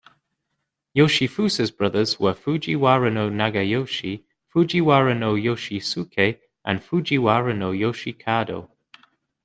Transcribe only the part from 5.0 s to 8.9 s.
no Yoshisuke and Fujiwara no Yoshikado.